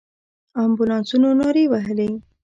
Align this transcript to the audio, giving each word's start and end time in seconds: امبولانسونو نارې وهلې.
امبولانسونو 0.63 1.27
نارې 1.39 1.65
وهلې. 1.71 2.09